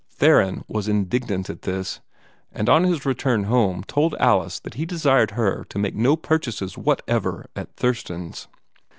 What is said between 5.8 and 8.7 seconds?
no purchases whatever at "Thurston's."